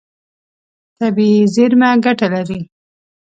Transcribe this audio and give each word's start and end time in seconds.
طبیعي 0.99 1.41
زیرمه 1.55 1.89
ګټه 2.05 2.27
لري. 2.33 2.59